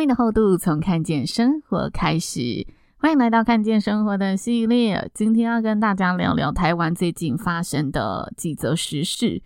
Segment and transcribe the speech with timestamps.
[0.00, 5.10] 命的厚度从看见生活开始，欢迎来到看见生活的系列。
[5.12, 9.42] 今天要跟大家聊聊台湾最近发生的几则时事。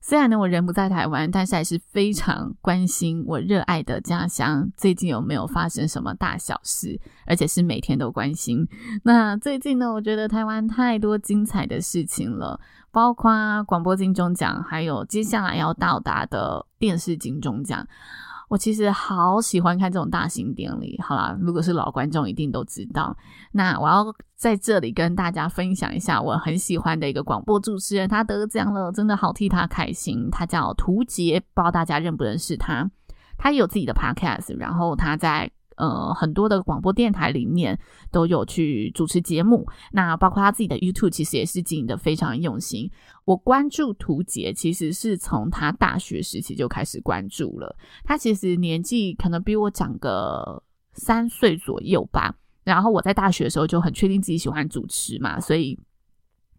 [0.00, 8.66] 虽然呢，我人不在台湾，但是还是非常关心我热爱的家乡最近有没有发生什么大小事，而且是每天都关心。
[9.02, 12.58] 那最近呢，我觉得台湾太多精彩的事情了，
[12.90, 17.86] 包括广播金钟奖，还有接下来要到达的电视金钟奖。
[18.48, 23.16] 我其实好喜欢看这种大型典礼，好啦，如果是老观众一定都知道。
[23.52, 30.28] 那我要在这里跟大家分享一下我很喜欢的一个广播主持人，他得奖了，真的好替他开心。
[30.30, 32.90] 他叫图杰，不知道大家认不认识他？
[33.36, 35.50] 他也有自己的 podcast，然后他在。
[35.78, 37.78] 呃，很多的广播电台里面
[38.10, 42.90] 都有去主持节目，那包括他自己的 YouTube，其实也是经营的非常用心。
[43.24, 47.74] 我关注图杰，其实是从他大学时期就开始关注了。
[48.04, 50.62] 他其实年纪可能比我长个
[50.92, 52.34] 三岁左右吧。
[52.64, 55.78] 然后我在大学的时候就很确定自己喜欢主持嘛，所以。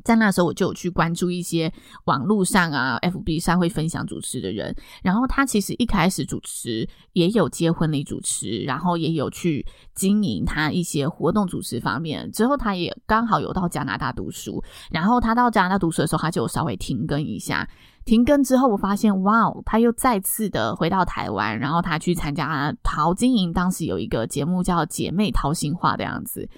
[0.09, 1.71] 在那时候，我就有去关注一些
[2.05, 4.75] 网络上啊、FB 上会分享主持的人。
[5.03, 12.27] 然后他其实一开始主持也有接婚礼主持，然后也有去经营他一些活动主持方面。
[12.31, 17.69] 之后他也刚好有到加拿大读书，然后他到加拿大读书的时候，他就稍微停更一下。
[18.03, 26.49] 停更之后，我发现哇，他又再次的回到台湾，然后他去参加陶晶莹当时有一个节目叫《姐妹掏心话》的样子。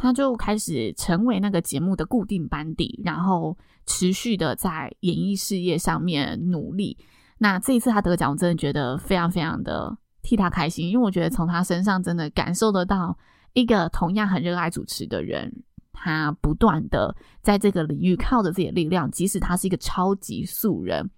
[0.00, 6.96] 他就开始成为那个节目的固定班底，然后持续的在演艺事业上面努力。
[7.38, 13.18] 那这一次他得奖，我真的觉得非常非常的替他开心，因为我觉得从他身上真的感受得到
[13.52, 21.10] 一个同样很热爱主持的人，他不断的在这个领域靠着自己的力量，即使他是一个超级素人。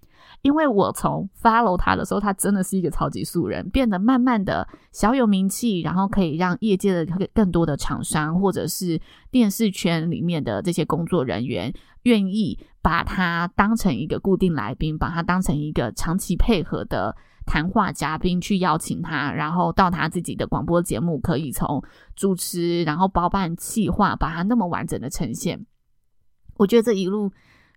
[0.43, 8.99] 因为我从 follow 他的时候，他真的是一个超级素人，变得慢慢的小有名气，然后可以让业界的更多的厂商或者是
[9.31, 11.71] 电视圈里面的这些工作人员
[12.05, 17.15] 愿意把他当成一个固定来宾，把他当成一个长期配合的
[17.45, 21.85] 谈话嘉宾去邀请他，然后到他自己的广播节目，可以从
[22.17, 25.67] 主持，然后包办企划，把他那么完整的呈现。
[26.57, 27.31] 我觉得这一路。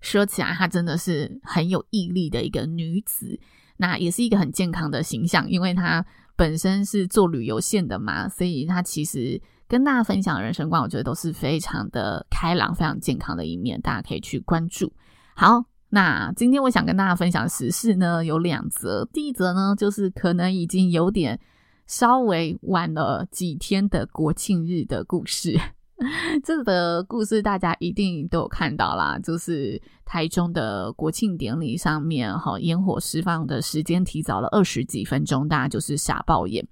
[0.04, 3.40] 说起来，她真的是很有毅力的一个女子，
[3.78, 6.06] 那也是一个很健康的形象，因为她
[6.36, 14.92] 本身是做旅游线的嘛，所以她其实跟大家分享人生观，我觉得都是非常的开朗、非常健康的一面，大家可以去关注。
[15.36, 21.40] 好，那今天我想跟大家分享时事呢，有两则，第一则呢，就是可能已经有点
[21.88, 25.58] 稍微晚了几天的国庆日的故事。
[26.44, 36.68] 这个故事大家一定都有看到啦，就是台中的国庆典礼上面，哈，烟火释放的时间提早了二十几分钟，大家就是傻爆眼。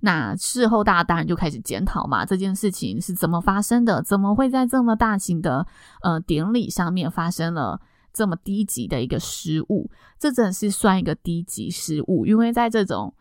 [0.00, 4.02] 那事后大家当然就开始检讨嘛，这件事情是怎么发生的？
[4.02, 5.66] 怎么会在这么大型的
[6.02, 7.80] 呃典礼上面发生了
[8.12, 9.90] 这么低级的一个失误？
[10.18, 13.14] 这真的是算一个低级失误，因为在这种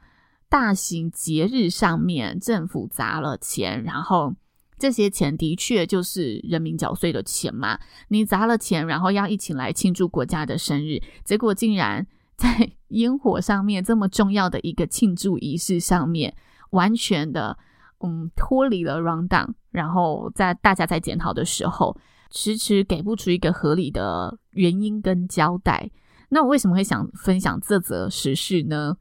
[0.50, 4.36] 大型节日上面，政府砸了钱，然后。
[4.78, 12.06] 这些钱的确就是人民缴税的钱嘛，你砸了钱，然后要一起来庆祝国家的生日，结果竟然
[12.36, 16.35] 在烟火上面这么重要的一个庆祝仪式上面，
[16.72, 17.58] 完全的
[18.02, 21.97] 嗯脱离了 rundown，然后在大家在检讨的时候，
[22.30, 25.90] 迟迟给不出一个合理的原因跟交代。
[26.29, 28.97] 那我为什么会想分享这则时事呢？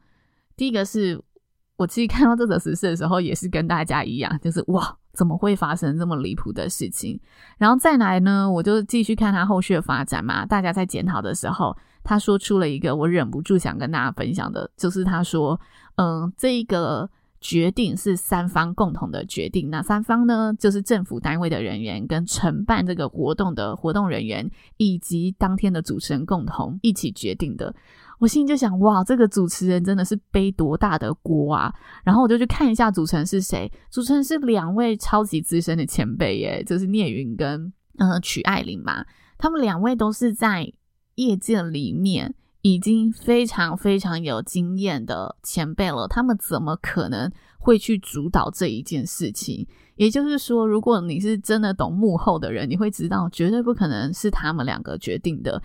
[0.57, 1.21] 第一个是
[1.77, 4.97] 我其实看到这则时事的时候，也是跟大家一样，就是哇。
[5.15, 7.19] 怎么会发生这么离谱的事情？
[7.57, 10.45] 然后再来呢，我就继续看他后续的发展嘛。
[10.45, 15.59] 大家在检讨的时候，他说出了一个我忍不住想跟大家分享的，就是他说
[15.97, 17.09] ：“嗯，这一个
[17.45, 19.69] 决定是三方共同的决定。
[19.69, 27.75] 那三方呢，就是政府单位的人员、跟承办这个活动的活动人员，以及当天的主持人共同一起决定的。”
[28.19, 31.75] 我心里就想，哇，这个主持人真的是背多大的锅啊！
[32.03, 39.05] 然后我就去看一下主持人是谁，主持人是两位超级资深的前辈耶，就是聂云跟呃曲爱玲嘛，
[39.37, 40.73] 他们两位都是在
[41.17, 49.67] 业界里面已经非常非常有经验的前辈了，他们怎么可能会去主导这一件事情？
[49.97, 55.63] 也就是说，如果你是真的懂幕后的人，你会知道，绝对不可能是他们两个决定的。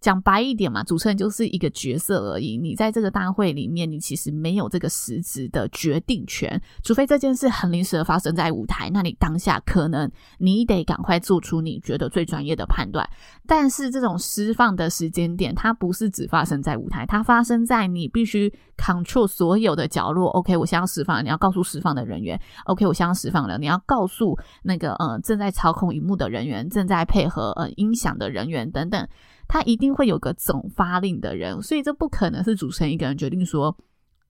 [0.00, 2.56] 讲白一点嘛，主持人就是一个角色而已。
[2.56, 13.08] 你在这个大会里面，你其实没有这个实质的决定权，除非这件事很临时的发生在舞台，那你当下可能你得赶快做出你觉得最专业的判断。
[13.46, 20.28] 但是这种释放的时间点，它不是只发生在舞台，它发生在你必须 control 所有的角落。
[20.30, 22.40] OK，我现在要释放，你要告诉释放的人员。
[22.66, 29.08] OK，我现在要释放了，你要告诉那个呃正在操控荧幕的人员，正在配合呃音响的人员等等。
[29.48, 33.74] 他一定会有个总发令的人，所以这不可能是主持人一个人决定说，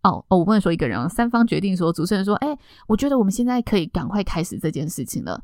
[0.02, 2.56] 哦哦，我不能说一个人，三方决定说，主持人说，哎，
[2.86, 5.42] 我觉得我们现在可以赶快开始这件事情了。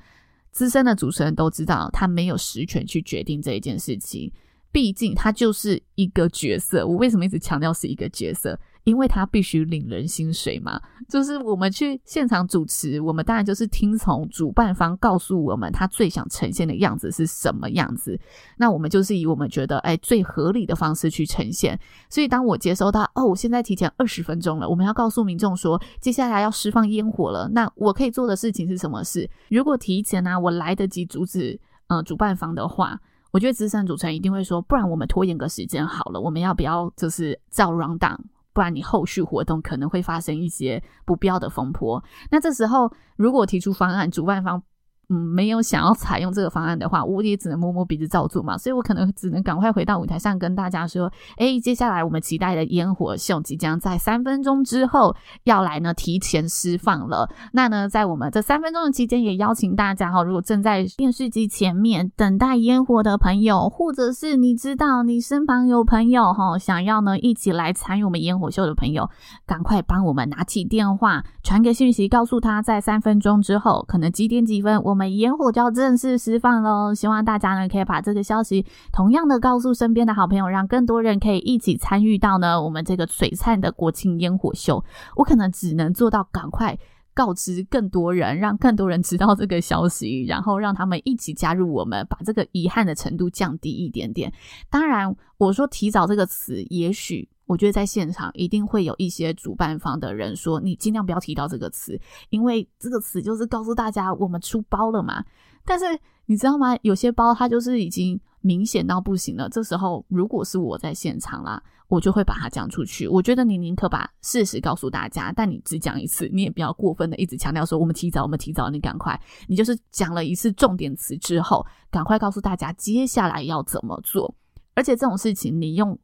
[0.52, 4.32] 资深的主持人都知道，他没有实权去决定这一件事情，
[4.70, 6.86] 毕竟他就是一个角色。
[6.86, 8.56] 我为什么一直强调是一个角色？
[8.84, 18.18] 因为他必须领人薪水嘛，就是我们去现场主持，我们当然就是听从主办方告诉我们他最想呈现的样子是什么样子，
[18.58, 21.78] 那我们就是以我们觉得哎最合理的方式去呈现。
[22.10, 29.28] 所以当我接收到哦，我现在提前二十分钟了，我们要告诉民众说接下来要释放烟火了，那我可以做的事情是什么事？
[29.48, 33.00] 如果提前呢、啊，我来得及阻止呃主办方的话，
[33.30, 38.18] 我觉得资深主持人一定会说，不然我们拖延个时间好了，我们要不要就是照 rundown？
[38.54, 42.02] 不然你后续活动可能会发生一些不必要的风波。
[42.30, 44.62] 那这时候如果提出方案，主办方。
[45.10, 48.56] 嗯，没有想要采用这个方案的话，我也只能摸摸鼻子照做嘛。
[48.56, 55.14] 所以我可能只能赶快回到舞台上跟大家说：哎，接下来我们期待的烟火秀即将在三分钟之后
[55.44, 57.28] 要来呢，提前释放了。
[57.52, 69.10] 那呢，在我们这三分钟的期间，也邀请大家哈，如果正在电视机前面等待烟火的朋友，或者是你知道你身旁有朋友哈，想要呢一起来参与我们烟火秀的朋友，
[69.44, 74.93] 赶快帮我们拿起电话，传个讯息，告诉他在三分钟之后，可能几点几分我。
[74.94, 76.94] 我们烟火就要正式释放喽！
[76.94, 84.84] 希望大家呢可以把这个消息同样的告诉身边的好朋友，让更多人可以一起参与到呢我们这个璀璨的国庆烟火秀。
[85.16, 86.78] 我可能只能做到赶快
[87.12, 94.32] 告知更多人，让更多人知道这个消息，然后让他们一起加入我们，把这个遗憾的程度降低一点点。
[94.70, 97.28] 当然，我说提早这个词，也许。
[97.46, 102.00] 我觉得在现场一定会有一些主办方的人说：“你尽量不要提到这个词，
[102.30, 105.22] 因为这个词就是告诉大家我们出包了嘛。”
[105.64, 105.84] 但是
[106.26, 106.76] 你知道吗？
[106.82, 109.48] 有些包它就是已经明显到不行了。
[109.48, 113.06] 这时候如果是我在现场啦，我就会把它讲出去。
[113.06, 119.18] 我觉得你宁可把事实告诉大家，但你只讲一次，你也不要过分的一直强调说我们提早，我们提早，你赶快，
[119.48, 124.34] 你就是讲了一次重点词之后，赶快告诉大家接下来要怎么做。
[124.74, 125.98] 而且这种事情你用。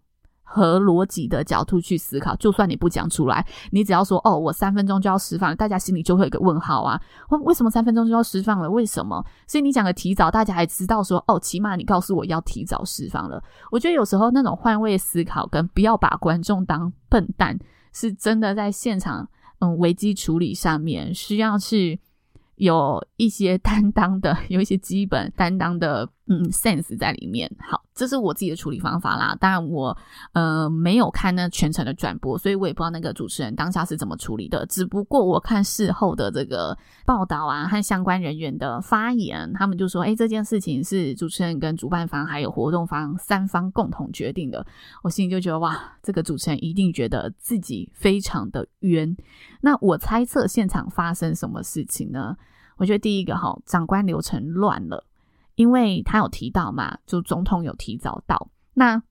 [0.52, 7.00] 和逻辑的角度去思考，就算你不讲出来，你只要说哦，我三分钟就要释放，大家心里就会有个问号啊。
[7.28, 8.68] 为为什么三分钟就要释放了？
[8.68, 9.24] 为什么？
[9.46, 13.40] 所以你讲的提早，大家还知道说哦，起码你告诉我要提早释放了。
[13.70, 17.56] 我觉得有时候那种换位思考跟不要把观众当笨蛋，
[17.92, 19.28] 是真的在现场
[19.60, 22.00] 嗯危机处理上面需要去
[22.56, 27.54] 有一些担当的，有一些基本担当的嗯 sense 在里面。
[27.58, 27.82] 好。
[27.92, 29.94] 这是我自己的处理方法啦，当然我
[30.32, 34.64] 呃没有看那全程的转播，所以我也不知道那个主持人当下是怎么处理的。
[34.64, 44.64] 只不过我看事后的这个报道啊和相关人员的发言，他们就说：“诶，这件事情是主持人跟主办方还有活动方三方共同决定的。”
[45.04, 49.14] 我心里就觉得哇，这个主持人一定觉得自己非常的冤。
[49.60, 52.34] 那我猜测现场发生什么事情呢？
[52.78, 55.04] 我觉得第一个哈，长官流程乱了。
[55.60, 58.48] 因为他有提到嘛，就总统有提早到。
[58.72, 59.02] 那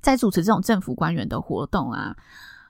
[0.00, 2.16] 在主持这种政府官员的活动啊，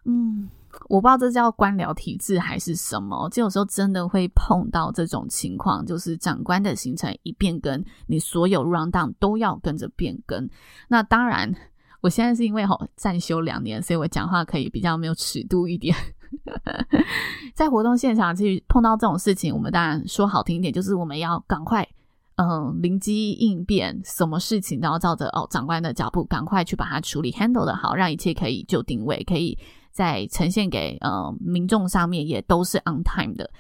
[0.07, 0.49] 嗯，
[0.89, 10.49] 我不知道这叫官僚体制还是什么，就有时候真的会碰到这种情况，就是长官的行程一变更，你所有 rundown 都要跟着变更。
[10.89, 11.55] 那当然，
[12.01, 15.95] 我现在是因为吼暂休两年，所以我讲话可以比较没有尺度一点。
[17.55, 21.87] 在活动现场去碰到这种事情，我们当然说好听一点，就是我们要赶快。
[22.49, 29.57] 嗯，灵机应变，什么事情都要照着哦长官的脚步，赶快去把它处理，handle 的好，让一切可以就定位，可以
[29.91, 33.51] 在呈现给呃民众上面也都是 on time 的。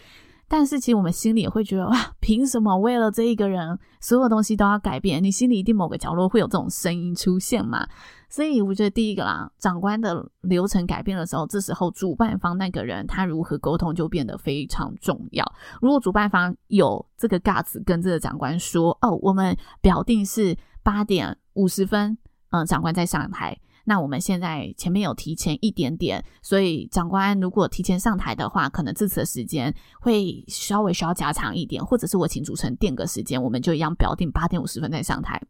[0.52, 5.24] 但是其实我们心里也会觉得， 哇，凭什么为了这一个人，所有东西都要改变？
[5.24, 7.88] 你心里一定某个角落会有这种声音出现嘛？
[8.28, 15.42] 所以我觉得第一个啦，长官的流程改变的时候，这时候主办方那个人他如何沟通就变得非常重要。
[15.80, 22.18] 如果主办方有这个 guts 跟这个长官说，哦，我们表定是八点五十分，
[22.50, 23.58] 嗯、长官在上台。
[23.84, 35.40] 那我们现在前面有提前一点点，所以长官如果提前上台的话，可能这次的时间会稍微需要加长一点，或者是我请主持人垫个时间，我们就一样表定八点五十分再上台。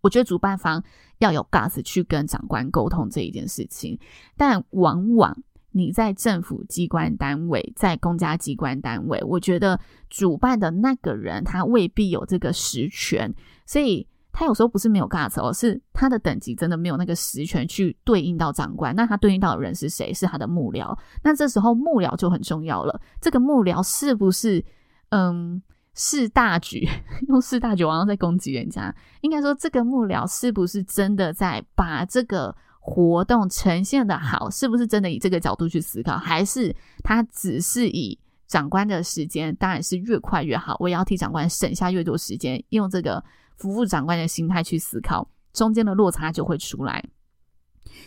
[0.00, 0.82] 我觉得主办方
[1.18, 3.98] 要有 guts 去跟长官沟通这一件事情，
[4.36, 5.36] 但往往
[5.70, 9.78] 你在政府机关单位，在公家机关单位，我觉得
[10.10, 14.06] 主办的那个人他未必有这个实权，所以。
[14.38, 18.94] 他有时候不是没有尬词，而，是他的等级真的没有那个实权去对应到长官。
[18.94, 20.12] 那他对应到的人是谁？
[20.12, 20.94] 是他的幕僚。
[21.24, 23.00] 那这时候幕僚就很重要了。
[23.18, 24.62] 这个幕僚是不是
[25.08, 25.62] 嗯
[25.94, 26.86] 识大局？
[27.28, 28.94] 用识大局好像在攻击人家。
[29.22, 34.50] 应该说，这个幕僚是不是真的在把这个活动呈现得好？
[34.50, 36.18] 是不是真的以这个角度去思考？
[36.18, 39.56] 还是他只是以长官的时间？
[39.56, 40.76] 当然是越快越好。
[40.78, 43.24] 我也要替长官省下越多时间，用这个。
[43.56, 47.04] 服务长官的心态去思考，中间的落差就会出来。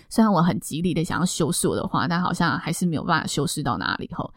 [0.09, 4.33] 虽然我很极力的想要修饰我的话，但好像还是没有办法修饰到哪里吼。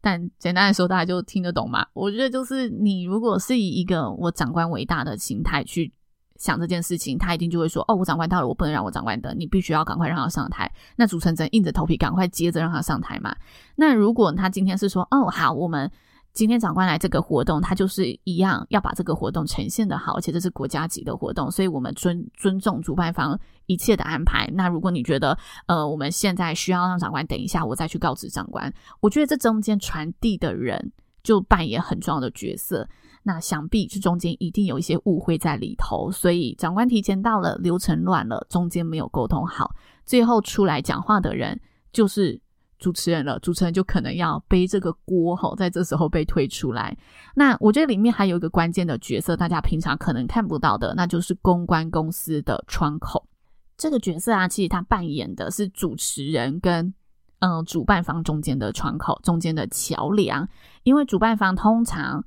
[0.00, 1.86] 但简单来说，大家就听得懂嘛？
[1.92, 5.92] 我觉得就是你如果是以一个我长官为大的心态去
[6.36, 13.34] 想这件事情，他一定就会说：“哦，我长官到了，我不能让我长官等，你必须要赶快让他上台。”那主持人硬着头皮赶快接着让他上台嘛。
[13.76, 15.90] 那如果他今天是说：“哦，好，我们。”
[16.32, 24.48] 今天长官来这个活动，他就是一样要把这个活动呈现的好，而且这是国家级的活动，所以我们尊尊重主办方一切的安排。
[24.54, 28.72] 那如果你觉得，呃，我们现在需要让长官等一下，我再去告知长官。
[29.00, 32.88] 我觉得这中间传递的人就扮演很重要的角色。
[33.22, 39.74] 那想必这中间一定有一些误会在里头，所以长官提前到了，流程乱了，中间没有沟通好，
[40.06, 41.60] 最后出来讲话的人
[41.92, 42.40] 就是。
[42.80, 46.96] 主持人了，主持人就可能要背这个锅吼，在这时候被推出来。
[47.36, 53.28] 那我觉得里面还有一个关键的角色，大家平常可能看不到的，那就是公关公司的窗口。
[53.76, 56.92] 这个角色啊，其实他扮演的是主持人跟
[57.38, 60.48] 嗯、主办方中间的窗口，中间的桥梁。
[60.82, 62.24] 因为主办方通常。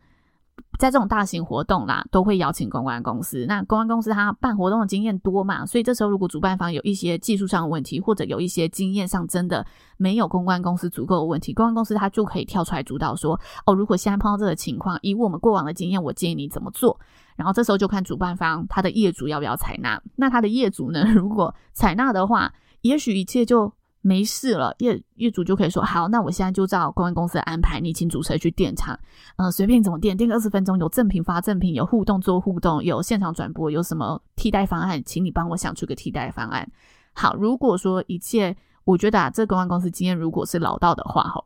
[0.79, 3.45] 在这种大型活动啦，都会邀请公关公司。
[3.47, 9.65] 那公关公司它办活动的经验多嘛，所以这时候如果主办方有一些技术上的问题，或者有一些经验上真的
[9.97, 16.99] 没有公关公司足够的问题，公关公司它就可以跳出来主导说：哦，如果现在碰到这个情况，以我们过往的经验，我建议你怎么做。
[17.35, 20.01] 然后这时候就看主办方他的业主要不要采纳。
[20.17, 23.71] 那他的业主呢，如果采纳的话，也许一切就。
[24.05, 28.93] 没事了，业业主就可以说好，那我现在就照公关公司的安排，你请主持人去电场，
[29.37, 36.69] 嗯、呃，随便怎么垫，垫个二十分钟，有赠品发赠品，有互动做互动，有现场转播，有什么替代方案，请你帮我想出个替代方案。
[37.13, 41.41] 好，如果说一切，我觉得啊，这公关公司经验如果是老道的话，哈，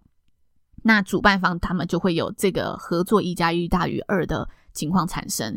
[0.82, 5.56] 那主办方他们就会有这个合作一加一大于二的情况产生。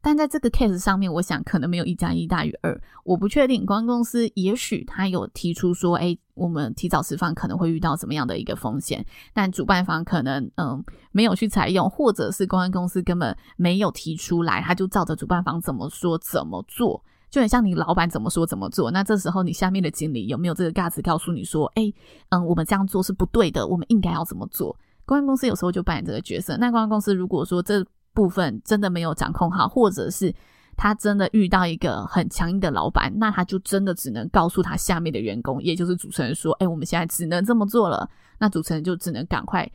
[0.00, 3.66] 但在这个 case 上面，我想可能没有一加一大于二，我不确定。
[3.66, 18.92] 公安公司也许他有提出说，哎，我们提早释放可能会遇到怎么样的一个风险，但主办方可能嗯没有去采用，或者是公安公司根本没有提出来，他就照着主办方怎么说怎么做，就很像你老板怎么说怎么做。
[18.92, 21.92] 那这时候你下面的经理有没有这个 guts 告诉你说，哎，
[22.28, 24.78] 嗯，我们这样做是不对的，我们应该要怎么做？
[25.04, 26.56] 公关公司有时候就扮演这个角色。
[26.58, 27.84] 那公关公司如果说这
[28.18, 30.34] 部分真的没有掌控好，或者是
[30.76, 38.10] 他真的遇到一个很强硬的老板，那他就真的只能告诉他下面的员工，也就是主持人说：“哎，我们现在只能这么做了。”
[38.40, 39.70] 那主持人就只能赶快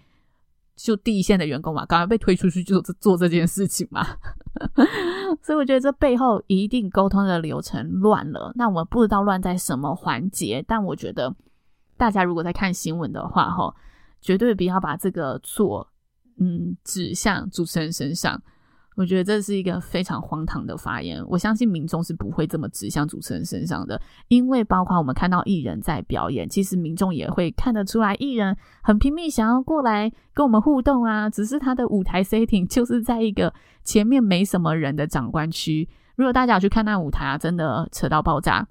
[0.76, 4.06] 就第一线的员工嘛，赶快被推出去就做这件事情嘛。
[5.42, 8.52] 所以我觉得这背后一定沟通的流程乱了。
[8.56, 11.34] 那我们不知道乱在什么环节，但我觉得
[11.96, 13.74] 大家如果在看新闻的话，哈，
[14.20, 15.88] 绝对不要把这个错。
[16.40, 18.42] 嗯，指向主持人身上，
[18.96, 21.24] 我觉得这是一个非常荒唐的发言。
[21.28, 31.30] 我相信民众是不会这么指向主持人身上的，因为包括我们看到艺人在表演，其实民众也会看得出来，艺人很拼命想要过来跟我们互动啊。
[31.30, 35.88] 只是他的舞台 setting 就是在一个前面没什么人的长官区。
[36.16, 38.68] 如果大家有去看那舞台啊，真的扯到爆炸。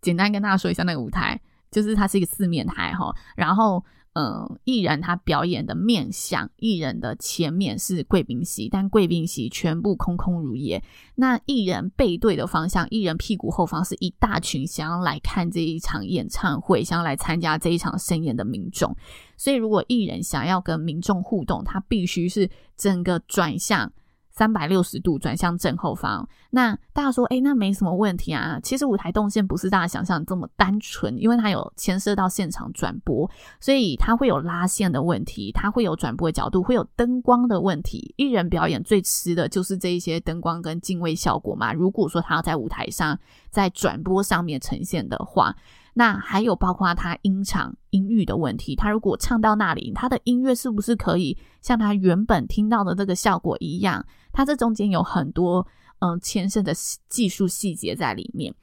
[0.00, 1.40] 简单跟大家说一下那个舞台，
[1.70, 3.84] 就是它是一个四面台哈，然后。
[4.20, 10.82] 嗯，艺人他表演的面向，艺人的前面是贵宾席，但贵宾席全部空空如也。
[11.14, 18.92] 那艺人背对的方向，艺人屁股后方是一大群想要来看这一场演唱会、想要来参加这一场盛宴的民众。
[19.36, 23.92] 所以，如果艺人想要跟民众互动，他必须是整个转向。
[24.38, 28.60] 三百六十度转向正后方，那大家说，诶，那没什么问题啊。
[28.62, 33.28] 其实舞台动线不是大家想象这么单纯，因为它有牵涉到现场转播，
[33.58, 38.14] 所以它会有拉线的问题，它会有转播的角度，会有灯光的问题。
[38.16, 41.72] 艺人表演最吃的就是这一些灯光跟敬畏效果嘛。
[41.72, 43.18] 如果说他要在舞台上，
[43.50, 45.56] 在转播上面呈现的话。
[45.94, 54.06] 那还有包括他音场音域的问题，他如果唱到那里，他的音乐是不是可以像他原本听到的这个效果一样？
[54.32, 55.66] 它这中间有很多
[56.00, 56.72] 嗯牵涉的
[57.08, 58.54] 技术细节在里面。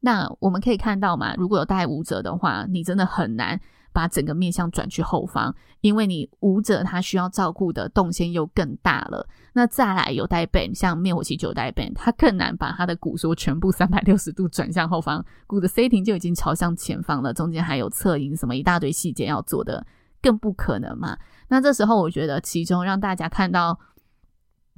[0.00, 3.60] 那我们可以看到嘛，如果有带舞者的话，你真的很难。
[3.90, 9.26] 把整个面向转去后方，因为你舞者他需要照顾的动线又更大了。
[9.54, 19.84] 那再来有带 band，像灭火器就有带 band，他更难把他的鼓说全部三百六十度转向后方，鼓的 setting 就已经朝向前方了，中间还有侧影什么一大堆细节要做的，
[20.22, 21.18] 更不可能嘛。
[21.48, 23.76] 那这时候我觉得其中让大家看到，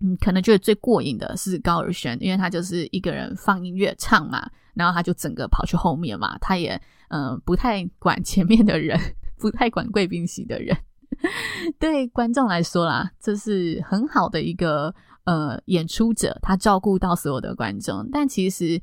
[0.00, 6.80] 嗯，可能觉得最过瘾的是高尔宣，因为他就是一个人放音乐唱嘛，然后他就整个跑去后面嘛，他也。
[7.12, 8.96] 嗯、不太管前面的人，
[9.36, 10.76] 不太管贵宾席的人。
[11.76, 18.08] 对观众来说啦，这是很好的一个呃演出者，他照顾到所有的观众。
[18.12, 18.80] 但其实，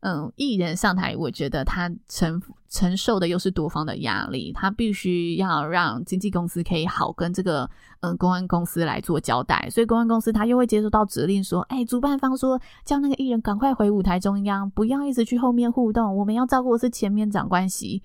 [0.00, 7.68] 嗯、艺人上台，我觉得他承承受的又是多方的压力，他必须要让经纪公司可以好跟这个
[8.00, 18.02] 嗯、公安公司来做交代，所以公安公司他又会接收到指令说，哎，主办方说叫那个艺人赶快回舞台中央，不要一直去后面互动，我们要照顾的是前面长关系。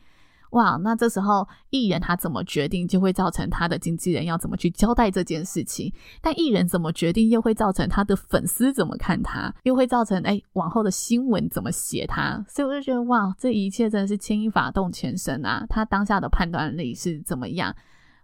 [0.51, 5.93] 哇，那这时候艺人他怎么决定，就会造成他的经纪人要怎么去交代这件事情。
[6.22, 12.43] 但艺人怎么决定，又会造成他的粉丝怎么看他，又会造成诶往后的新闻怎么写他。
[12.48, 15.65] 所以我就觉得哇，这一切真的是牵一发动全身啊！
[15.70, 17.75] 他当下的判断力是怎么样，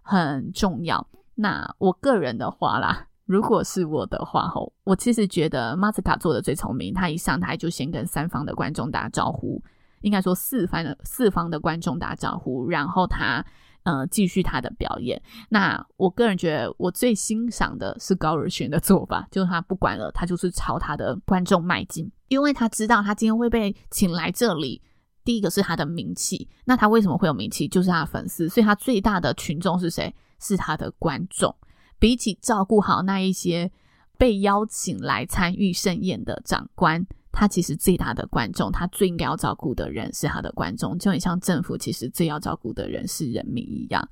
[0.02, 1.06] 很重要。
[1.34, 9.62] 那我个人的话啦，如果是我的话吼，我其实觉得马斯卡做的最聪明，他一上台就先跟三方的观众打招呼。
[10.00, 13.44] 应该说四方的四方的观众打招呼，然后他
[13.82, 15.20] 呃继续他的表演。
[15.48, 24.82] 那我个人觉得我最欣赏的是高尔宣的做法，就是他不管了，他就是朝他的观众迈进，因为他知道他今天会被请来这里。
[25.24, 27.68] 第一个是他的名气，那他为什么会有名气？
[27.68, 30.14] 就是他的粉丝，所以他最大的群众是谁？
[30.40, 31.54] 是他的观众。
[31.98, 33.70] 比起照顾好那一些
[34.16, 37.06] 被邀请来参与盛宴的长官。
[37.32, 44.08] 他其实最大的观众，他最应该要照顾的人是他的观众，就很像政府其实最要照顾的人是人民一样。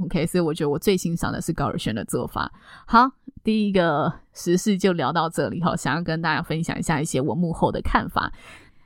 [0.00, 2.52] OK，所以我觉得我最欣赏的是高尔宣的做法。
[2.86, 3.10] 好，
[3.42, 8.32] 第一个时事就聊到这里哈，想要跟大家分享一下一些我幕后的看法。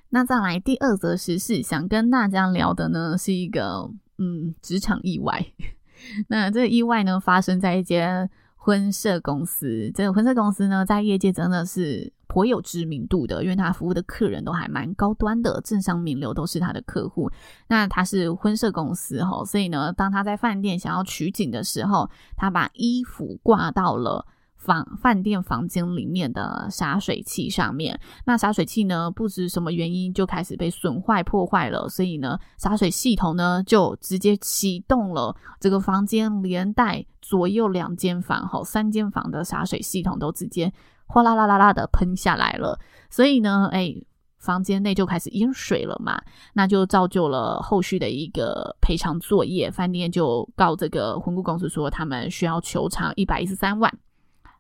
[0.09, 5.47] 那再来第二则时事，想跟大家聊的呢是一个嗯职场意外。
[6.29, 8.29] 那这个意外呢发生在一间
[8.65, 12.13] 婚摄公司，这个婚摄公司呢在业界真的是。
[12.29, 17.31] 颇有知名度的，因为他服务的客人都还蛮高端的，政商名流都是他的客户。
[17.69, 24.27] 那他是婚摄公司哈，所以呢，当他在饭店想要取景的时候，他把衣服挂到了
[24.65, 27.99] 房饭店房间里面的洒水器上面。
[28.25, 40.73] 那洒水器呢，不知什么原因就开始被损坏破坏了，所以呢，洒水系统呢就直接启动了这个房间，连带左右两间房哈，三间房的洒水系统都直接。
[41.07, 42.79] 哗啦啦啦啦的喷下来了，
[43.11, 43.95] 所以呢，哎，
[44.39, 46.19] 房间内就开始淹水了嘛，
[46.55, 53.93] 那就造就了后续的一个赔偿作业，饭店就告这个婚顾公司说他们需要求偿一百一十三万。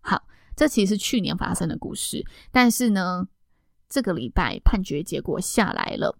[0.02, 0.22] 好，
[0.54, 3.26] 这其实是去年发生的故事，但是呢，
[3.88, 6.18] 这个礼拜判决结果下来了，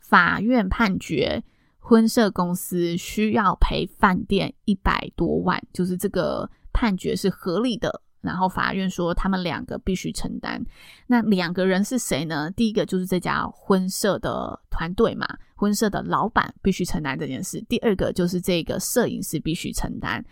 [0.00, 1.44] 法院判决
[1.78, 8.02] 婚摄公司需要赔饭店一百多万，就是这个判决是合理的。
[8.22, 10.60] 然后法院说，他们两个必须承担。
[11.06, 12.50] 那两个人是谁呢？
[12.50, 17.64] 第一个就是这家婚摄的团队嘛，婚摄的老板必须承担这件事。
[17.68, 20.24] 第二个就是这个摄影师必须承担。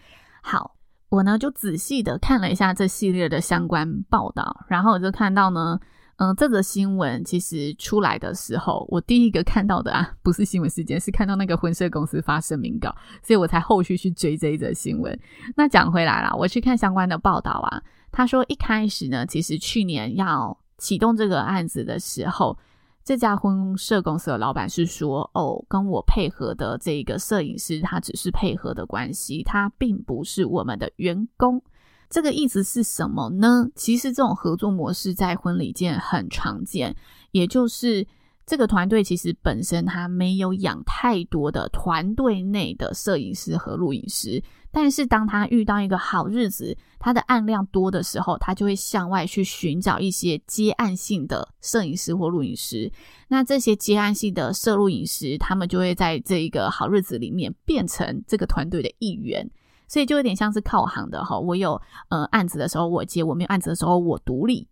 [0.42, 0.74] 好，
[1.14, 5.79] 我呢就仔细的看了一下这系列的相关报道，然后我就看到呢。
[6.16, 15.18] 嗯，这则新闻其实出来的时候，我第一个看到的啊，不是新闻事件，是看到那个婚社公司发声明稿，所以我才后续去追这一则新闻。
[15.57, 22.57] 那讲回来啦，我去看相关的报道啊，他说一开始呢，其实去年要启动这个案子的时候，
[23.05, 31.62] 这家婚摄公司的老板是说：“哦，跟我配合的这个摄影师，他只是配合的关系，他并不是我们的员工。”
[32.09, 33.69] 这个意思是什么呢？
[33.75, 36.97] 其实这种合作模式在婚礼界很常见，
[37.33, 38.07] 也就是
[38.46, 44.42] 这个团队其实本身他没有养太多的团队内的摄影师和录影师。
[44.70, 52.90] 但是当他遇到一个好日子，他的案量多的时候，他就会向外去寻找一些接案性的摄影师或录影师。
[53.28, 59.48] 那这些接案性的摄录影师，他们就会在这一个好日子里面变成这个团队的一员。
[59.87, 64.66] 所以就有点像是靠行的哈，我有呃案子的时候我接，我没有案子的时候我独立。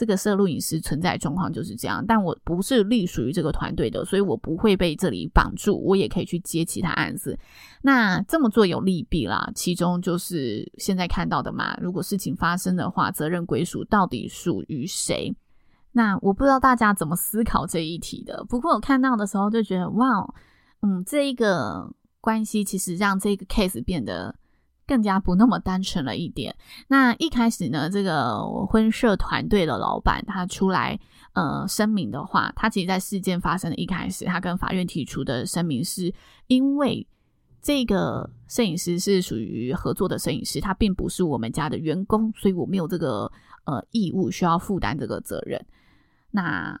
[0.00, 7.38] 这个摄录影师存在状况就是这样，但我不是隶属于这个团队的，所以我不会被这里绑住，我也可以去接其他案子。
[7.82, 15.36] 那这么做有利弊啦，其中就是现在看到的嘛，如果事情发生的话，责任归属到底属于谁？
[15.92, 18.42] 那我不知道大家怎么思考这一题的。
[18.48, 20.26] 不过我看到的时候就觉得，哇，
[20.80, 24.34] 嗯，这一个关系其实让这个 case 变得。
[24.90, 26.52] 更加不那么单纯了一点。
[26.88, 30.98] 那一开始呢，这个婚摄团队的老板他出来
[31.34, 36.12] 呃声明的话，他其实在事件发生的一开始，他跟法院提出的声明是，
[36.48, 37.06] 因为
[37.62, 43.30] 这个摄影师是属于合作的摄影师，他并不是我们家的员工，所以我没有这个
[43.66, 45.64] 呃义务需要负担这个责任。
[46.32, 46.80] 那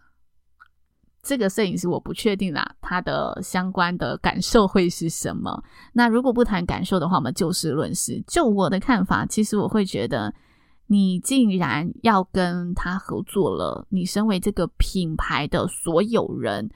[1.22, 5.62] 这个摄影师我不确定啦，他的相关的感受会是什么？
[5.92, 8.22] 那如果不谈感受的话，我们就事论事。
[8.26, 10.34] 就我的看法，其实我会觉得，
[10.86, 16.70] 你既然要跟他合作了，你身为这个品牌的所有人，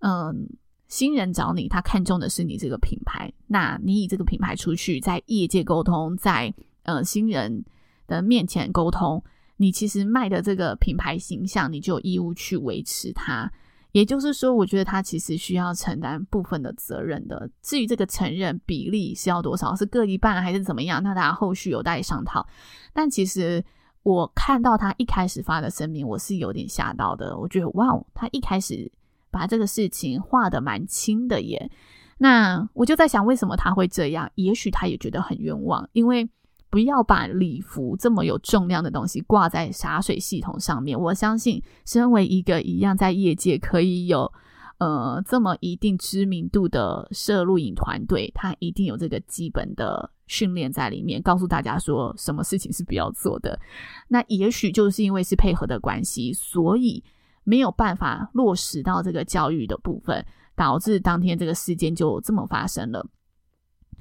[0.00, 0.46] 嗯，
[0.88, 7.64] 新人找你，他看中的是你这个品牌，那你以这个品牌出去，在业界沟通，在呃新人
[8.06, 9.24] 的面前沟通，
[9.56, 13.50] 你其实卖的这个品牌形象，你就有义务去维持它。
[13.92, 17.50] 也就是说，我觉得他其实需要承担部分的责任的。
[17.62, 22.46] 至于这个承认比例是要多少，是各一半还是怎么样，那大家后续有待商讨。
[22.92, 23.64] 但其实
[24.02, 27.36] 我看到他一开始发的声明，我是有点吓到的。
[27.36, 28.90] 我觉得哇，他一开始
[29.30, 31.70] 把这个事情画得蛮轻的耶。
[32.18, 34.30] 那我就在想，为什么他会这样？
[34.36, 36.28] 也许他也觉得很冤枉，因为。
[36.70, 40.98] 不要把礼服这么有重量的东西挂在洒水系统上面。
[40.98, 44.32] 我相信，身为一个一样在业界可以有
[44.78, 53.58] 呃这么一定知名度的摄录影团队，他一定有这个基本的训练在里面，告诉大家说什么事情是不要做的。
[54.06, 57.02] 那也许就是因为是配合的关系，所以
[57.42, 63.04] 没有办法落实到这个教育的部分，导致当天这个事件就这么发生了。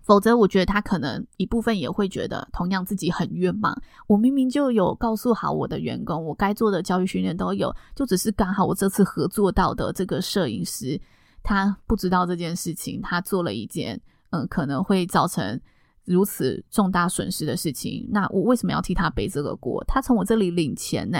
[0.09, 3.79] 否则，我觉得他可能一部分也会觉得，同样自己很冤枉。
[4.07, 10.99] 我明明就有告诉好我的员工，我该做的教育训练都有，就只是刚好我这次合作到的这个摄影师，
[11.43, 15.61] 他不知道这件事情，他做了一件嗯可能会造成
[16.05, 18.09] 如此重大损失的事情。
[18.09, 19.83] 那我为什么要替他背这个锅？
[19.87, 21.19] 他从我这里领钱呢？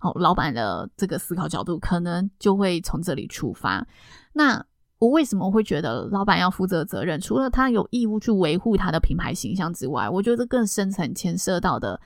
[0.00, 3.86] 哦，老板的这个思考角度可能就会从这里出发。
[4.34, 4.62] 那。
[4.98, 7.20] 我为什么会觉得老板要负责责任？
[7.20, 12.00] 除了他有义务去维护他的品牌形象之外，我觉得更深层牵涉到的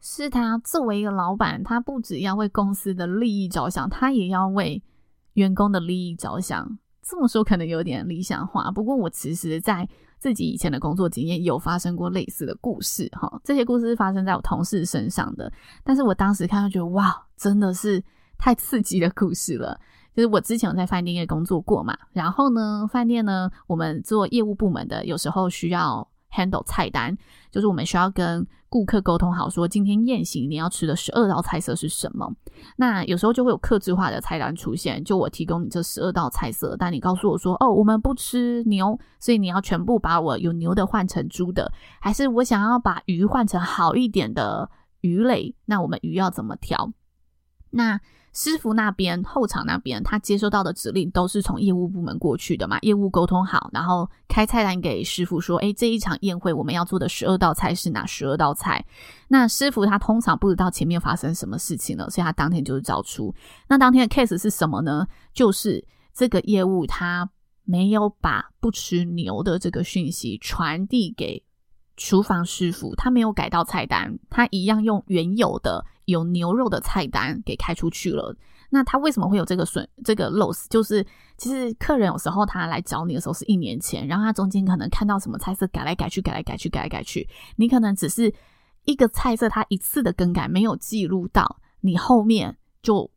[0.00, 4.80] 是，他作为一个老板，他不只要为公司的利益着想，他也要为
[5.32, 6.78] 员工的利益着想。
[7.02, 15.50] 这么说可能有点理想化，不过我其实在自己以前的工作经验有发生过类似的故事，哈，这些故事是发生在我同事身上的，
[15.82, 18.00] 但是我当时看到觉得，哇，真的是
[18.36, 19.80] 太刺激的故事了。
[20.18, 27.16] 就是我之前有在饭店业工作过嘛，然后呢，饭店呢，我们做业务部门的，有时候需要 handle 菜单，
[27.52, 32.28] 就是我们需要跟顾客沟通好，说今天宴席你要吃的十二道菜色是什么。
[32.74, 44.68] 那有时候就会有客制化的菜单出现，就我提供你这十二道菜色，但你告诉我说，哦，我们不吃牛，所以你要全部把我有牛的换成猪的，还是我想要把鱼换成好一点的
[45.02, 46.92] 鱼类，那我们鱼要怎么调？
[47.70, 48.00] 那
[48.32, 52.78] 师傅那边、后场那边，他接收到的指令都是从业务部门过去的嘛？
[52.82, 58.84] 业务沟通好，然后开菜单给师傅说：“诶，这一场宴会我们要做的十二道菜是哪十二道菜？”
[59.26, 63.34] 那师傅他通常不知道前面发生什么事情了，所以他当天就是照出。
[63.66, 65.08] 那当天的 case 是什么呢？
[65.32, 67.28] 就是这个业务他
[67.64, 71.42] 没有把不吃牛的这个讯息传递给
[71.96, 75.84] 厨房师傅，他没有改到菜单，他一样用原有的。
[76.08, 78.34] 有牛肉的菜单给开出去了，
[78.70, 80.64] 那他为什么会有这个损这个 loss？
[80.70, 81.04] 就是
[81.36, 88.32] 其实客人有时候他来找你的时候是一年前，然后他中间可能看到什么菜色改来改去，改来改去，改来改去，你可能只是
[88.86, 93.10] 一个菜色他一次的更改没有记录到，你后面就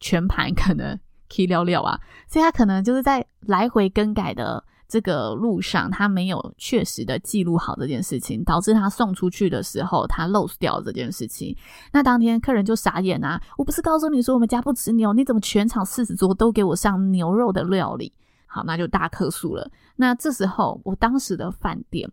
[0.00, 11.56] 全盘 可能可以聊聊啊，所以他可能就是在来回更改的这个路上，他没有确实的记录好这件事情，导致他送出去的时候他 lose 掉这件事情。
[11.94, 13.40] 那当天客人就傻眼啊！
[13.56, 18.12] 我不是告诉你说我们家不吃牛，你怎么全场四十桌都给我上牛肉的料理？
[18.46, 19.70] 好，那就大客诉了。
[19.96, 22.12] 那这时候我当时的饭店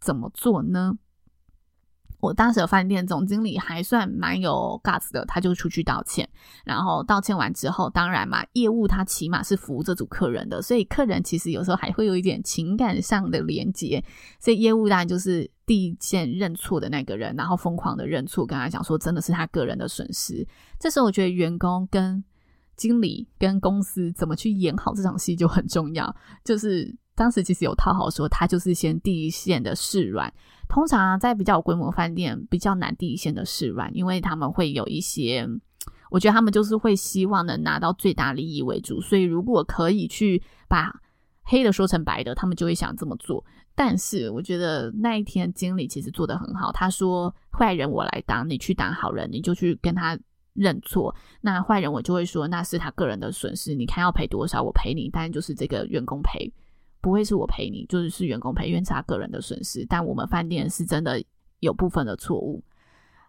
[0.00, 0.98] 怎么做呢？
[2.20, 6.28] 我当时的饭店总经理还算蛮有 guts 的，他就出去道歉，
[6.64, 14.02] 然后道歉完之后，当然嘛，业务他起码是服务这组客人的，所以客人其实有时候还会有一点情感上的连接，
[14.40, 20.44] 所以业务当然就是第一件认错的那个人，然后疯狂的认错，跟他讲说真的是他个人的损失。
[20.80, 22.24] 这时候我觉得员工跟
[22.76, 26.12] 经理跟公司怎么去演好这场戏就很重要，
[26.44, 30.32] 就是当时其实有套好说，他就是先第一线的示软。
[30.68, 35.48] 通常啊，在比较有规模饭店，比较难第一线的示软，因为他们会有一些，
[36.10, 40.92] 我觉得他们就是会希望能拿到最大利益为主，所以如果可以去把
[41.42, 43.44] 黑的说成白的，他们就会想这么做。
[43.74, 50.18] 但是我觉得那一天经理其实做的很好，他说坏人我来当，你去当好人，你就去跟他
[50.52, 51.14] 认错。
[51.40, 56.52] 那坏人我就会说那是他个人的损失，你看要赔多少我赔你，当然就是这个员工赔。
[57.08, 59.86] 不会是我赔你，就是是员工赔，因为是他个人的损失。
[59.88, 61.24] 但我们饭店是真的
[61.60, 62.62] 有部分的错误。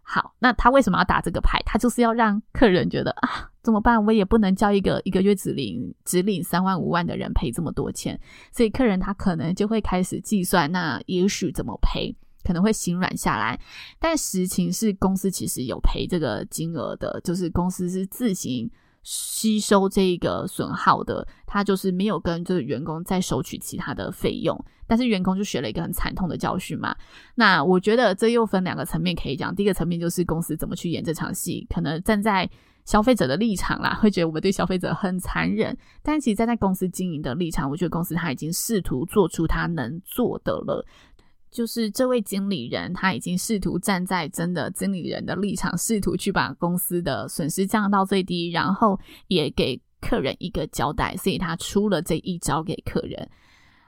[0.04, 1.62] 好，那他为什么要打这个牌？
[1.66, 4.04] 他就是要让客人觉得啊，怎么办？
[4.06, 8.20] 我也不能叫一个一个月只领只领三万五万的人赔这么多钱，
[8.52, 12.14] 所以客人他可能就会开始计算，那也许怎么赔，
[12.44, 13.58] 可能会心软下来。
[13.98, 18.70] 但实情是公司其实有赔这个金额的，就是公司是自行。
[19.04, 24.58] 吸收这个损耗的，他就是没有跟这个员工再收取其他的费用，
[24.88, 26.96] 但是员工就学了一个很惨痛的教训嘛。
[27.36, 32.50] 那我觉得这又分两个层面可以讲，第一个层面就是公司怎么去演这场戏，可能站在
[32.86, 40.84] 消费者的立场啦，会觉得我们对消费者很残忍，但其实站在公司经营的立场，我觉得公司他已经试图做出他能做的了。
[41.52, 53.30] 就是这位经理人，他已经试图站在真的经理人的立场，试图去把公司的损失降到最低，然后也给客人一个交代，所以他出了这一招给客人。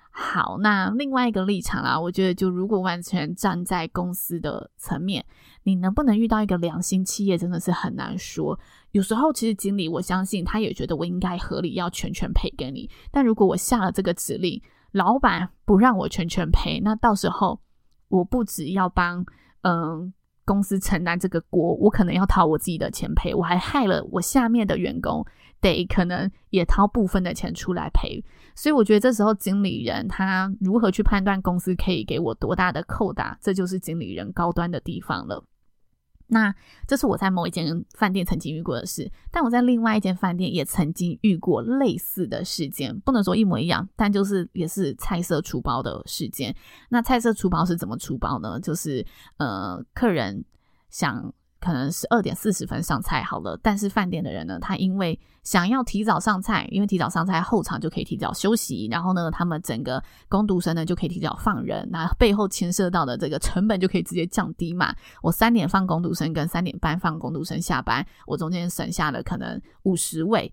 [0.10, 5.24] 好，那另外一个立场啊，我觉得就如果完全站在公司的层面，
[5.64, 8.60] 你能不能遇到一个良心企业，真的是很难说。
[8.92, 14.62] 有时候其实经理，我相信他也觉得我应该合理要全权赔给你，但如果我下了这个指令。
[14.92, 17.60] 老板不让我全权赔，那到时候
[18.10, 19.26] 我不只要帮
[19.62, 25.26] 嗯公司承担这个锅，我可能要掏我自己的钱赔，我还害了我下面的员工，
[25.62, 28.24] 得可能也掏部分的钱出来赔。
[28.54, 35.42] 所以我觉得这时候经理人他如何去判断公司可以给我多大的扣打，这就是经理人高端的地方了。
[36.32, 36.56] 那
[36.88, 46.56] 这是我在某一间饭店曾经遇过的事，但我在另外一间饭店也曾经遇过类似的事件，不能说一模一样，但就是也是菜色出包的事件。
[46.90, 48.60] 那菜色出包是怎么出包呢？
[48.62, 49.06] 就是
[49.38, 50.44] 呃，客人
[50.90, 51.34] 想。
[51.62, 64.94] 可能十二点四十分上菜好了，但是饭店的人呢，他因为想要提早上菜，因为提早上菜后场就可以提早休息，然后呢，他们整个工读生呢就可以提早放人，那背后牵涉到的这个成本就可以直接降低嘛。
[65.22, 70.52] 我三点放工读生跟三点半放工读生下班，我中间省下了可能五十位。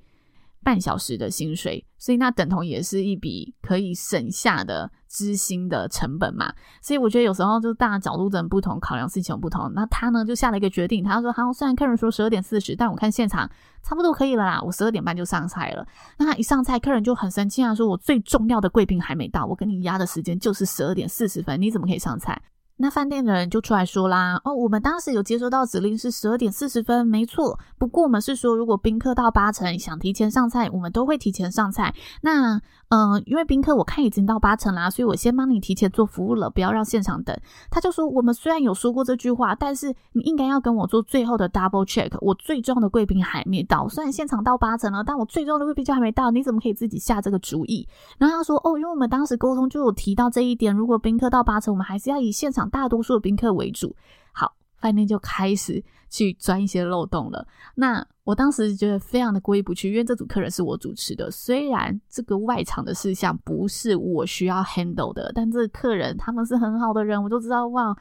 [0.61, 6.53] 半小时的薪水，所以那等同也是一笔可以省下的知心的成本嘛。
[6.83, 9.73] 所以我觉得有时候就大家角度真的不同，考量事情不同。
[9.75, 13.51] 那他呢就下了一个决定，他说：“好，虽然客人说十二点四十，但我看现场
[13.83, 15.87] 差不多可以了啦，我十二点半就上菜了。”
[16.19, 22.41] 那他一上菜，客人就很生气啊，说：“我最重要的贵宾还没到，我跟你压的时间就是十二点四十分，你怎么可以上菜？”
[22.81, 27.59] 那饭店的人就出来说啦，哦，我们当时有接收到指令是十二点四十分，没错。
[27.77, 31.93] 不过我们是说，如果宾客到八成想提前上菜，我们都会提前上菜。
[32.23, 32.61] 那，
[32.91, 37.37] 嗯、因为宾客我看已经到八成啦，所以我先帮你提前做服务了，不要让现场等。
[37.69, 42.13] 他就说，我们虽然有说过这句话，但是你应该要跟我做最后的 double check。
[42.21, 47.89] 我最重要的贵宾还没到，虽然现场到八成了，但我最重要的贵宾就还没到，你怎么可以自己下这个主意？
[48.19, 52.68] 然后他说，哦，因为我们当时沟通就有提到这一点，如果宾客到八成，我们还是要以现场。
[52.69, 53.95] 大多数的宾客为主，
[54.33, 57.47] 好，饭店就开始去钻一些漏洞了。
[57.75, 67.97] 那我当时觉得非常的过意不去，因为这组客人是我主持的，虽然这个外场的事项不是我需要 handle 的，但这客人他们是很好的人，我就知道哇，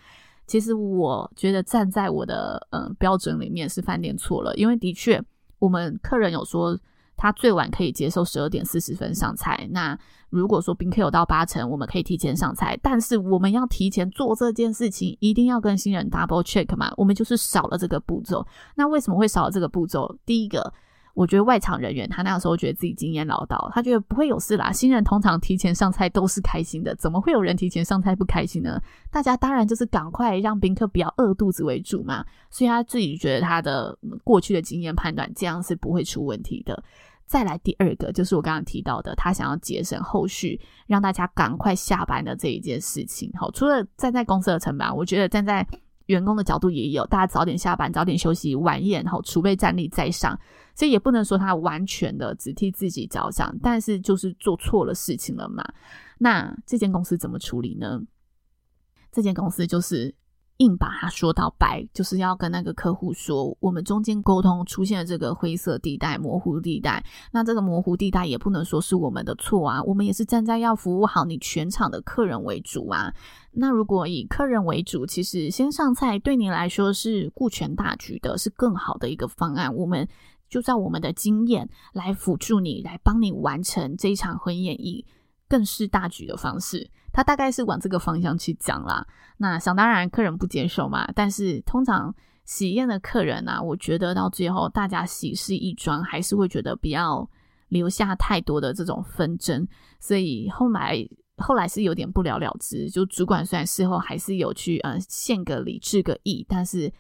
[0.46, 5.24] 其实我觉得站在我的嗯标准里面是饭店错了，因为的确
[5.60, 6.78] 我们客人有说。
[7.20, 9.68] 他最晚可以接受十二点四十分上菜。
[9.72, 9.98] 那
[10.30, 12.78] 如果说宾客有到八成，我们可以提前上菜。
[12.82, 16.92] 但是我们要提前做这件事情，一定要跟新人 double check 嘛。
[16.98, 18.46] 我们就是少了这个步骤。
[18.76, 20.14] 那为什么会少了这个步骤？
[20.26, 20.74] 第一个，
[21.14, 24.72] 我觉得外场人员他那个时候觉得自己经验老道，他觉得不会有事啦。
[24.72, 28.82] 新人通常提前上菜都是开心的，怎么会有人提前上菜不开心呢？
[29.10, 32.26] 大家当然就是赶快让宾客不要饿肚子为主嘛。
[32.50, 36.84] 所以他自己觉得他的过去的经验判断这样是不会出问题的。
[37.28, 43.30] 再来第二个就是我刚刚提到的，他想要节省后续让大家赶快下班的这一件事情。
[43.38, 45.68] 好，除了站在公司的成本，我觉得站在
[46.06, 50.40] 员工的角度也有，大家早点下班，早点休息，晚宴，好，储备战力再上。
[50.74, 55.64] 所以也不能说他完全的只替自己着想，但是就是做错了事情了嘛。
[56.18, 58.02] 那这间公司怎么处理呢？
[59.12, 60.16] 这间公司就是。
[60.58, 67.04] 硬把它说到白，就是要跟那个客户说，我们中间沟通出现了这个灰色地带、模糊地带。
[67.32, 73.14] 那这个模糊地带也不能说是我们的错啊，我们也是站在要服务好你全场的客人为主啊。
[73.52, 79.76] 那如果以客人为主，其实先上菜对你来说是顾全大局的，是更好的一个方案。
[79.76, 80.08] 我们
[80.50, 85.06] 就照我们的经验来辅助你，来帮你完成这一场婚宴，以
[85.48, 86.90] 更是大局的方式。
[87.14, 89.04] 他大概是往这个方向去讲啦，
[89.38, 92.14] 那想当然客人不接受嘛，但是通常
[92.46, 97.28] 喜宴的客人啊，我觉得到最后大家喜事一桩，还是会觉得不要
[97.70, 99.68] 留下太多的这种纷争，
[100.00, 100.96] 所以后来
[101.38, 102.88] 后来是有点不了了之。
[102.88, 106.94] 就主管虽然事后还是有去呃献个礼致个意，但是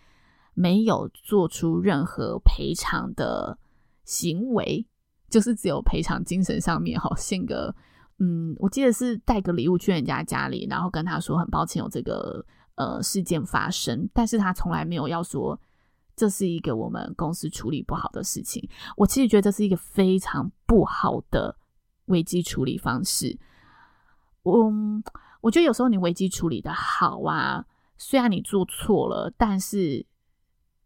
[0.55, 3.55] 没有做出任何赔偿的
[4.03, 4.83] 行为，
[5.29, 7.75] 就是只有赔偿精神上面哈献个。
[8.19, 15.59] 嗯，我记得是带个礼物去人家家里，然后跟他说很抱歉有这个呃事件发生，但是他从来没有要说
[16.15, 18.67] 这是一个我们公司处理不好的事情。
[18.95, 21.55] 我其实觉得这是一个非常不好的
[22.05, 23.37] 危机处理方式。
[24.43, 24.71] 我
[25.41, 27.65] 我觉得有时候你危机处理的好啊，
[27.97, 30.05] 虽然你做错了，但是。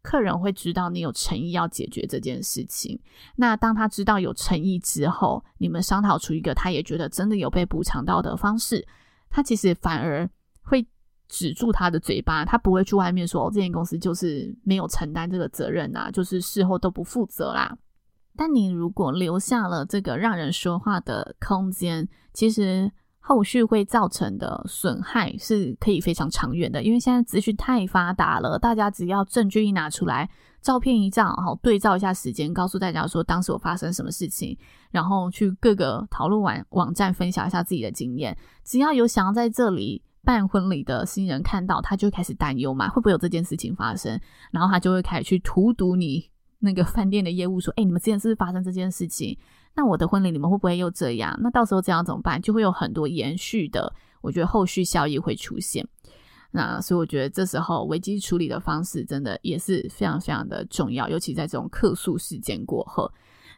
[0.01, 2.99] 客人会知道你有诚意要解决这件事情。
[3.35, 8.87] 那当他知道有诚意之后，你们商讨出一个他也觉得真的有被补偿到的方式，
[9.29, 10.29] 他其实反而
[10.63, 10.85] 会
[11.27, 17.77] 止住他的嘴巴，他不会去外面说，哦，这间公司就是没有承担这个责任啊，就是事后都不负责啦。
[18.35, 22.91] 但你如果留下了这个让人说话的空间，其实。
[23.23, 30.27] 后续会造成的损害是可以非常长远的，因为现在资讯太发达了，大家只要证据一拿出来，
[30.59, 34.57] 照片一照，好对照一下时间，告诉大家说当时我发生什么事情，
[34.89, 38.35] 然后去各个讨论网网站分享一下自己的经验。
[38.63, 44.19] 只要有想要在这里办婚礼的新人看到，他就开始担忧嘛，会不会有这件事情发生？
[44.49, 49.37] 然后他就会开始去荼毒你那个饭店的业务，说：“哎，你们之前是不是发生这件事情？”
[49.75, 51.37] 那我的婚礼你们会不会又这样？
[51.41, 52.41] 那到时候这样怎么办？
[52.41, 55.87] 就会有很多延续的，我觉得后续效益会出现。
[56.51, 63.11] 那所以我觉得这时候危机处理的方式真的也是非常非常的重要，尤其在这种客诉事件过后。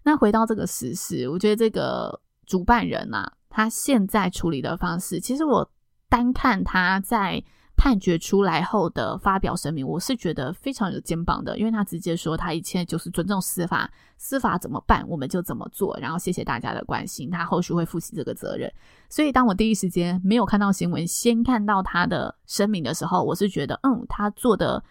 [0.03, 5.69] 那回到这个时事，我觉得这个主办人呐、他现在处理的方式，其实我
[6.09, 7.43] 单看他在。
[7.83, 18.71] 判决出来后的发表声明，我是觉得非常有肩膀的，因为他直接说他一切就是尊重司法，司法怎么办我们就怎么做，然后谢谢大家的关心，他后续会负起这个责任。
[19.09, 24.81] 所以当我第一时间没有看到新闻，先看到他的声明的时候，我是觉得嗯，他做的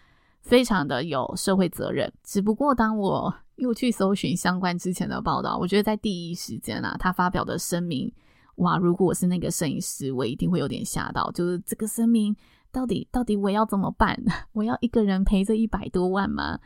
[0.41, 2.13] 非常的有社会责任。
[2.23, 8.13] 只不过当我又去搜寻相关之前的报道，我觉得在第一时间啊，他发表的声明，
[8.57, 12.35] 哇，如果我是那个摄影师，我一定会有点吓到，就是这个声明。
[12.73, 14.19] 到底到底我要怎么办？
[14.51, 16.59] 我要一个人赔这一百多万吗？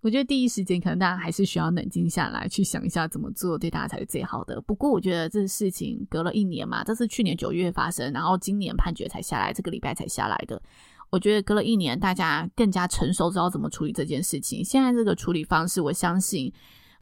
[0.00, 4.58] 我觉得第一时间可能大家还是需要冷静下来，去想一下怎么做对大家才是最好的。
[4.62, 10.62] 不过我觉得这事情隔了一年嘛，这是去年九月发生，然后今年判决才下来，这个礼拜才下来的。
[11.10, 14.64] 我觉得隔了一年，大家更加成熟，知道怎么处理这件事情。
[14.64, 16.50] 现在这个处理方式，我相信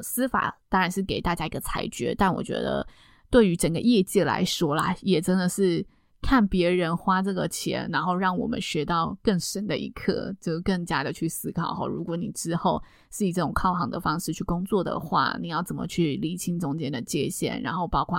[0.01, 2.85] 司法当然是给大家一个裁决，但我觉得
[3.31, 5.87] 对于整个业界来说啦，也真的是。
[6.21, 11.87] 看别人花这个钱，然后让我们学到更深的一课，就更加的去思考哈。
[11.87, 17.63] 如果你之后是以这种靠行的方式去工作的话，你要怎么去理清中间的界限？
[17.63, 18.19] 然后包括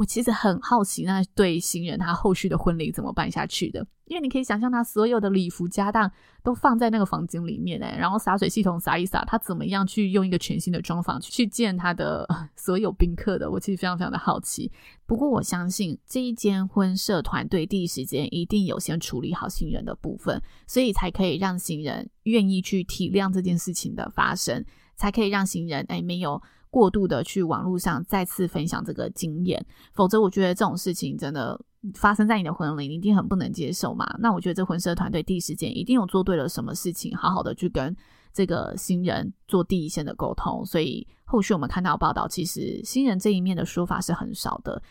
[0.00, 3.86] 我其实很好奇，那对新人他后续的婚礼怎么办下去的？
[4.06, 6.10] 因为你可以想象，他所有的礼服家当
[6.42, 13.50] 都放在那个房间里面，哎，然后洒水系统洒一洒，他怎么样去用一个全新的装潢去见他的 所有宾客的？
[13.50, 14.72] 我其实非常非常的好奇。
[15.04, 24.64] 不过我相信这一间婚摄团队第一时间一定有先处理好新人的部分，所以才可以让新人愿意去体谅这件事情的发生，
[24.96, 29.64] 才可以让新人哎没有过度的去网络上再次分享这个经验。
[29.92, 31.60] 否则，我觉得这种事情真的。
[31.94, 34.06] 发生在你的婚礼，你一定很不能接受嘛？
[34.18, 37.96] 那我觉得这婚摄团队第一时间一定有做对了什么事情，好好的去跟
[38.34, 44.82] 这个新人做第一线的沟通，所以后续我们看到报道，其实新人这一面的说法是很少的。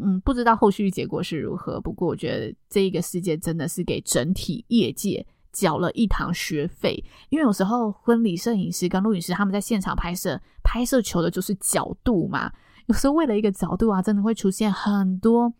[0.00, 1.80] 嗯，不知道后续结果是如何。
[1.80, 12.50] 不过我觉得这一个事件真的是给整体业界缴了一堂学费，因为有时候婚礼摄影师跟录影师他们在现场拍摄，拍摄求的就是角度嘛。
[12.86, 15.52] 有时候为了一个角度啊，真的会出现很多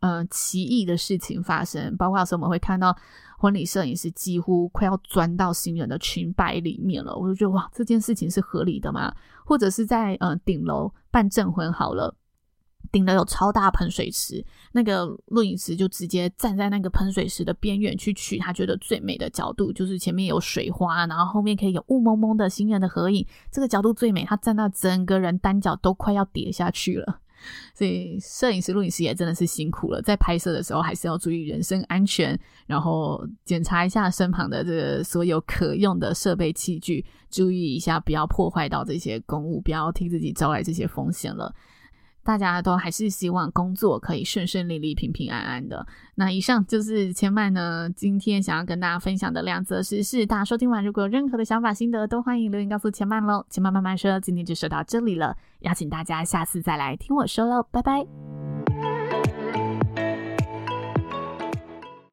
[0.00, 1.96] 嗯、奇异的事情发生。
[1.96, 2.96] 包括有时候我们会看到
[3.38, 9.12] 婚礼摄影师几乎快要钻到新人的裙摆里面了，我就觉得哇，这件事情是合理的吗？
[9.44, 12.14] 或者是在呃顶楼办证婚好了。
[12.92, 24.26] 顶了有超大喷水池，那个录影师就直接站在那个喷水池的边缘去取他觉得最美的角度，就是前面有水花，然后后面可以有雾蒙蒙的新人的合影，这个角度最美。
[24.26, 27.20] 他站到整个人单脚都快要跌下去了，
[27.74, 41.54] 所以摄影师、录影师也真的是辛苦了，在拍摄的时候还是要注意人身安全，然后检查一下身旁的这个所有可用的设备器具，注意一下不要破坏到这些公物，不要替自己招来这些风险了。
[42.26, 45.86] 大家都还是希望工作可以顺顺利利、平平安安的。
[46.16, 50.26] 那以上就是千嫚呢今天想要跟大家分享的两则时事。
[50.26, 53.46] 大家收听完，如果有任何的想法、心得，都欢迎留言告诉千嫚喽。
[53.48, 58.35] 千嫚慢慢说，今天就说到这里了，邀请大家下次再来听我说喽，拜拜。